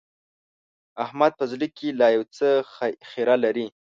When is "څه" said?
2.35-2.47